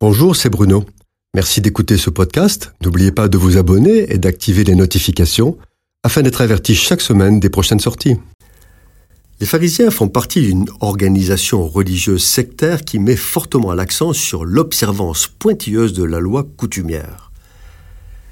Bonjour, 0.00 0.36
c'est 0.36 0.48
Bruno. 0.48 0.84
Merci 1.34 1.60
d'écouter 1.60 1.96
ce 1.96 2.08
podcast. 2.08 2.72
N'oubliez 2.84 3.10
pas 3.10 3.26
de 3.26 3.36
vous 3.36 3.56
abonner 3.56 4.12
et 4.12 4.18
d'activer 4.18 4.62
les 4.62 4.76
notifications 4.76 5.58
afin 6.04 6.22
d'être 6.22 6.40
averti 6.40 6.76
chaque 6.76 7.00
semaine 7.00 7.40
des 7.40 7.50
prochaines 7.50 7.80
sorties. 7.80 8.14
Les 9.40 9.46
pharisiens 9.46 9.90
font 9.90 10.06
partie 10.06 10.42
d'une 10.42 10.66
organisation 10.78 11.66
religieuse 11.66 12.22
sectaire 12.22 12.84
qui 12.84 13.00
met 13.00 13.16
fortement 13.16 13.74
l'accent 13.74 14.12
sur 14.12 14.44
l'observance 14.44 15.26
pointilleuse 15.26 15.94
de 15.94 16.04
la 16.04 16.20
loi 16.20 16.46
coutumière. 16.56 17.32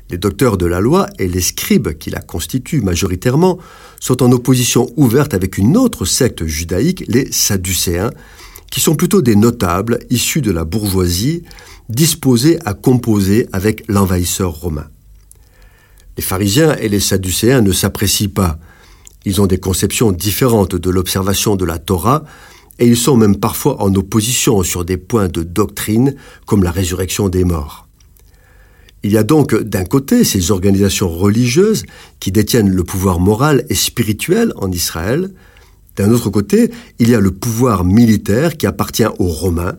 Les 0.09 0.19
docteurs 0.19 0.59
de 0.59 0.67
la 0.67 0.79
loi 0.79 1.09
et 1.19 1.27
les 1.27 1.41
scribes 1.41 1.99
qui 1.99 2.11
la 2.11 2.21
constituent 2.21 2.81
majoritairement 2.81 3.59
sont 3.99 4.23
en 4.23 4.31
opposition 4.31 4.89
ouverte 4.97 5.35
avec 5.35 5.59
une 5.59 5.77
autre 5.77 6.05
secte 6.05 6.47
judaïque, 6.47 7.03
les 7.09 7.33
Sadducéens, 7.33 8.13
qui 8.71 8.81
sont 8.81 8.95
plutôt 8.95 9.23
des 9.23 9.37
notables 9.37 9.99
issus 10.11 10.41
de 10.41 10.51
la 10.51 10.65
bourgeoisie, 10.65 11.43
disposés 11.89 12.59
à 12.65 12.75
composer 12.75 13.49
avec 13.53 13.85
l'envahisseur 13.89 14.53
romain. 14.53 14.89
Les 16.17 16.23
pharisiens 16.23 16.77
et 16.77 16.89
les 16.89 17.01
sadducéens 17.01 17.61
ne 17.61 17.73
s'apprécient 17.73 18.31
pas. 18.31 18.59
Ils 19.25 19.41
ont 19.41 19.47
des 19.47 19.59
conceptions 19.59 20.13
différentes 20.13 20.75
de 20.75 20.91
l'observation 20.91 21.57
de 21.57 21.65
la 21.65 21.79
Torah, 21.79 22.25
et 22.79 22.87
ils 22.87 22.97
sont 22.97 23.17
même 23.17 23.37
parfois 23.37 23.83
en 23.83 23.95
opposition 23.95 24.63
sur 24.63 24.85
des 24.85 24.97
points 24.97 25.29
de 25.29 25.43
doctrine 25.43 26.15
comme 26.45 26.63
la 26.63 26.71
résurrection 26.71 27.29
des 27.29 27.45
morts. 27.45 27.87
Il 29.03 29.13
y 29.13 29.19
a 29.19 29.23
donc 29.23 29.55
d'un 29.55 29.85
côté 29.85 30.25
ces 30.25 30.51
organisations 30.51 31.09
religieuses 31.09 31.85
qui 32.19 32.33
détiennent 32.33 32.71
le 32.71 32.83
pouvoir 32.83 33.21
moral 33.21 33.65
et 33.69 33.75
spirituel 33.75 34.53
en 34.57 34.71
Israël, 34.73 35.31
d'un 35.97 36.11
autre 36.13 36.31
côté, 36.31 36.71
il 36.99 37.09
y 37.09 37.15
a 37.15 37.21
le 37.21 37.31
pouvoir 37.31 37.85
militaire 37.85 38.57
qui 38.57 38.67
appartient 38.67 39.07
aux 39.19 39.29
Romains, 39.29 39.77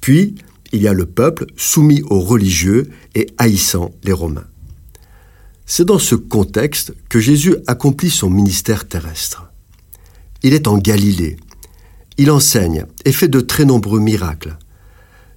puis 0.00 0.34
il 0.72 0.80
y 0.80 0.88
a 0.88 0.94
le 0.94 1.06
peuple 1.06 1.46
soumis 1.56 2.02
aux 2.08 2.20
religieux 2.20 2.90
et 3.14 3.26
haïssant 3.38 3.92
les 4.04 4.12
Romains. 4.12 4.46
C'est 5.66 5.84
dans 5.84 5.98
ce 5.98 6.14
contexte 6.14 6.94
que 7.08 7.20
Jésus 7.20 7.56
accomplit 7.66 8.10
son 8.10 8.30
ministère 8.30 8.88
terrestre. 8.88 9.50
Il 10.42 10.54
est 10.54 10.66
en 10.66 10.78
Galilée. 10.78 11.36
Il 12.16 12.30
enseigne 12.30 12.86
et 13.04 13.12
fait 13.12 13.28
de 13.28 13.40
très 13.40 13.64
nombreux 13.64 14.00
miracles. 14.00 14.56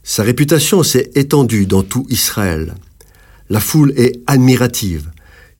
Sa 0.03 0.23
réputation 0.23 0.83
s'est 0.83 1.11
étendue 1.15 1.65
dans 1.65 1.83
tout 1.83 2.05
Israël. 2.09 2.75
La 3.49 3.59
foule 3.59 3.93
est 3.95 4.21
admirative. 4.27 5.11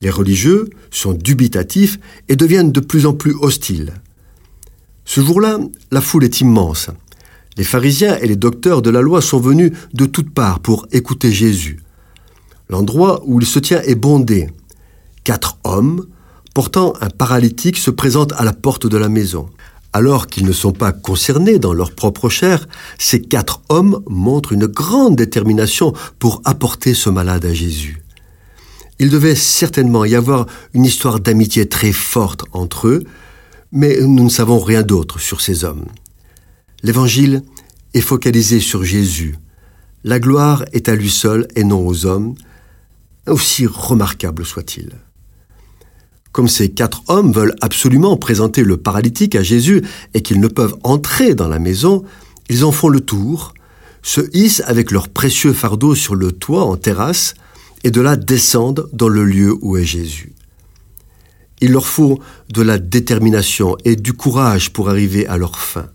Les 0.01 0.09
religieux 0.09 0.69
sont 0.91 1.13
dubitatifs 1.13 1.99
et 2.27 2.35
deviennent 2.35 2.71
de 2.71 2.79
plus 2.79 3.05
en 3.05 3.13
plus 3.13 3.35
hostiles. 3.39 3.93
Ce 5.13 5.21
jour-là, 5.21 5.59
la 5.91 6.01
foule 6.01 6.23
est 6.23 6.41
immense. 6.41 6.89
Les 7.55 7.63
pharisiens 7.63 8.17
et 8.17 8.25
les 8.25 8.35
docteurs 8.35 8.81
de 8.81 8.89
la 8.89 8.99
loi 8.99 9.21
sont 9.21 9.39
venus 9.39 9.71
de 9.93 10.07
toutes 10.07 10.33
parts 10.33 10.59
pour 10.59 10.87
écouter 10.91 11.31
Jésus. 11.31 11.83
L'endroit 12.67 13.21
où 13.27 13.39
il 13.39 13.45
se 13.45 13.59
tient 13.59 13.83
est 13.83 13.93
bondé. 13.93 14.49
Quatre 15.23 15.59
hommes, 15.65 16.07
portant 16.55 16.95
un 16.99 17.11
paralytique, 17.11 17.77
se 17.77 17.91
présentent 17.91 18.33
à 18.37 18.43
la 18.43 18.53
porte 18.53 18.87
de 18.87 18.97
la 18.97 19.07
maison. 19.07 19.51
Alors 19.93 20.25
qu'ils 20.25 20.47
ne 20.47 20.51
sont 20.51 20.71
pas 20.71 20.91
concernés 20.91 21.59
dans 21.59 21.73
leur 21.73 21.91
propre 21.91 22.27
chair, 22.27 22.65
ces 22.97 23.21
quatre 23.21 23.61
hommes 23.69 24.01
montrent 24.09 24.53
une 24.53 24.65
grande 24.65 25.15
détermination 25.15 25.93
pour 26.17 26.41
apporter 26.43 26.95
ce 26.95 27.11
malade 27.11 27.45
à 27.45 27.53
Jésus. 27.53 28.01
Il 28.97 29.11
devait 29.11 29.35
certainement 29.35 30.05
y 30.05 30.15
avoir 30.15 30.47
une 30.73 30.85
histoire 30.85 31.19
d'amitié 31.19 31.69
très 31.69 31.91
forte 31.91 32.45
entre 32.51 32.87
eux, 32.87 33.03
mais 33.73 33.97
nous 34.01 34.23
ne 34.23 34.29
savons 34.29 34.59
rien 34.59 34.83
d'autre 34.83 35.19
sur 35.19 35.41
ces 35.41 35.63
hommes. 35.63 35.85
L'Évangile 36.83 37.41
est 37.95 38.01
focalisé 38.01 38.59
sur 38.59 38.83
Jésus. 38.83 39.35
La 40.03 40.19
gloire 40.19 40.63
est 40.73 40.89
à 40.89 40.95
lui 40.95 41.09
seul 41.09 41.47
et 41.55 41.63
non 41.63 41.85
aux 41.85 42.05
hommes, 42.05 42.35
aussi 43.27 43.65
remarquable 43.65 44.45
soit-il. 44.45 44.91
Comme 46.31 46.47
ces 46.47 46.69
quatre 46.69 47.03
hommes 47.07 47.31
veulent 47.31 47.55
absolument 47.61 48.15
présenter 48.15 48.63
le 48.63 48.77
paralytique 48.77 49.35
à 49.35 49.43
Jésus 49.43 49.81
et 50.13 50.21
qu'ils 50.21 50.39
ne 50.39 50.47
peuvent 50.47 50.77
entrer 50.83 51.33
dans 51.33 51.47
la 51.47 51.59
maison, 51.59 52.03
ils 52.49 52.65
en 52.65 52.71
font 52.71 52.89
le 52.89 53.01
tour, 53.01 53.55
se 54.03 54.21
hissent 54.33 54.61
avec 54.67 54.91
leur 54.91 55.09
précieux 55.09 55.53
fardeau 55.53 55.95
sur 55.95 56.13
le 56.13 56.31
toit 56.31 56.65
en 56.65 56.77
terrasse 56.77 57.33
et 57.83 57.91
de 57.91 58.01
là 58.01 58.17
descendent 58.17 58.87
dans 58.93 59.07
le 59.07 59.25
lieu 59.25 59.55
où 59.61 59.77
est 59.77 59.85
Jésus. 59.85 60.33
Il 61.63 61.71
leur 61.71 61.87
faut 61.87 62.19
de 62.49 62.61
la 62.61 62.77
détermination 62.77 63.77
et 63.85 63.95
du 63.95 64.11
courage 64.11 64.73
pour 64.73 64.89
arriver 64.89 65.25
à 65.27 65.37
leur 65.37 65.57
fin. 65.57 65.87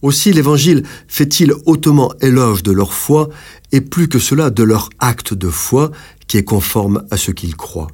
Aussi 0.00 0.32
l'Évangile 0.32 0.84
fait-il 1.06 1.52
hautement 1.66 2.14
éloge 2.22 2.62
de 2.62 2.72
leur 2.72 2.94
foi 2.94 3.28
et 3.72 3.82
plus 3.82 4.08
que 4.08 4.18
cela 4.18 4.48
de 4.48 4.62
leur 4.62 4.88
acte 4.98 5.34
de 5.34 5.50
foi 5.50 5.90
qui 6.26 6.38
est 6.38 6.44
conforme 6.44 7.04
à 7.10 7.18
ce 7.18 7.30
qu'ils 7.30 7.56
croient. 7.56 7.90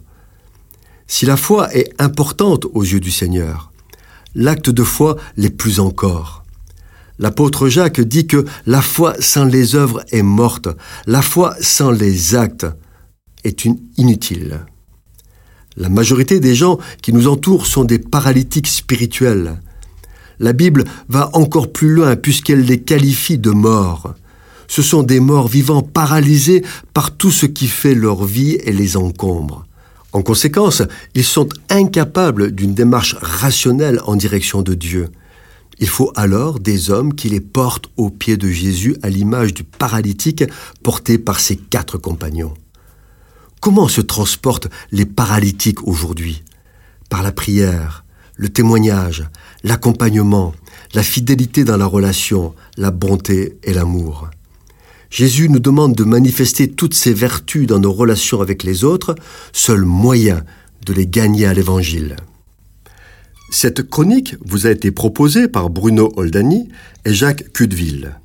Si 1.08 1.26
la 1.26 1.36
foi 1.36 1.74
est 1.74 1.92
importante 2.00 2.66
aux 2.72 2.84
yeux 2.84 3.00
du 3.00 3.10
Seigneur, 3.10 3.72
l'acte 4.36 4.70
de 4.70 4.84
foi 4.84 5.16
l'est 5.36 5.50
plus 5.50 5.80
encore. 5.80 6.44
L'apôtre 7.18 7.66
Jacques 7.68 8.00
dit 8.00 8.28
que 8.28 8.44
la 8.64 8.80
foi 8.80 9.16
sans 9.18 9.44
les 9.44 9.74
œuvres 9.74 10.04
est 10.12 10.22
morte, 10.22 10.68
la 11.08 11.22
foi 11.22 11.56
sans 11.60 11.91
les 11.91 12.36
actes 12.36 12.68
est 13.42 13.66
inutile. 13.97 14.66
La 15.76 15.88
majorité 15.91 16.41
des 16.41 16.54
gens 16.54 16.78
qui 17.03 17.12
nous 17.12 17.28
entourent 17.28 17.66
sont 17.66 17.84
des 17.84 17.98
paralytiques 17.98 18.66
spirituels. 18.66 19.60
La 20.38 20.53
Bible 20.53 20.84
va 21.09 21.31
encore 21.34 21.70
plus 21.70 21.91
loin 21.91 22.16
puisqu'elle 22.16 22.64
les 22.64 22.81
qualifie 22.81 23.38
de 23.38 23.50
morts. 23.50 24.15
Ce 24.69 24.82
sont 24.82 25.03
des 25.03 25.20
morts 25.20 25.48
vivants 25.48 25.82
paralysés 25.82 26.62
par 26.94 27.16
tout 27.16 27.31
ce 27.31 27.47
qui 27.47 27.69
fait 27.69 27.94
leur 27.94 28.25
vie 28.25 28.59
et 28.65 28.72
les 28.72 28.97
encombre. 28.97 29.66
En 30.12 30.22
conséquence, 30.22 30.82
ils 31.15 31.25
sont 31.25 31.48
incapables 31.69 32.53
d'une 32.53 32.75
démarche 32.75 33.16
rationnelle 33.20 34.00
en 34.06 34.16
direction 34.16 34.62
de 34.62 34.72
Dieu. 34.72 35.10
Il 35.78 35.88
faut 35.88 36.10
alors 36.16 36.59
des 36.59 36.91
hommes 36.91 37.15
qui 37.15 37.28
les 37.28 37.41
portent 37.41 37.91
aux 37.98 38.09
pieds 38.09 38.38
de 38.38 38.48
Jésus 38.48 38.97
à 39.03 39.10
l'image 39.10 39.53
du 39.53 39.62
paralytique 39.62 40.44
porté 40.82 41.19
par 41.19 41.38
ses 41.38 41.56
quatre 41.56 41.98
compagnons. 41.98 42.54
Comment 43.60 43.88
se 43.88 44.00
transportent 44.00 44.68
les 44.92 45.06
paralytiques 45.06 45.86
aujourd'hui? 45.86 46.42
Par 47.08 47.22
la 47.22 47.32
prière, 47.32 48.04
le 48.36 48.48
témoignage, 48.48 49.24
l'accompagnement, 49.64 50.54
la 50.94 51.02
fidélité 51.02 51.64
dans 51.64 51.76
la 51.76 51.86
relation, 51.86 52.54
la 52.76 52.90
bonté 52.90 53.58
et 53.64 53.72
l'amour. 53.72 54.28
Jésus 55.10 55.48
nous 55.48 55.60
demande 55.60 55.94
de 55.94 56.04
manifester 56.04 56.68
toutes 56.68 56.94
ces 56.94 57.14
vertus 57.14 57.66
dans 57.66 57.78
nos 57.78 57.92
relations 57.92 58.40
avec 58.40 58.62
les 58.62 58.84
autres, 58.84 59.14
seul 59.52 59.82
moyen 59.82 60.44
de 60.84 60.92
les 60.92 61.06
gagner 61.06 61.46
à 61.46 61.54
l'Évangile. 61.54 62.16
Cette 63.50 63.88
chronique 63.88 64.36
vous 64.44 64.66
a 64.66 64.70
été 64.70 64.90
proposée 64.90 65.48
par 65.48 65.70
Bruno 65.70 66.12
Oldani 66.16 66.68
et 67.04 67.14
Jacques 67.14 67.52
Cudeville. 67.52 68.18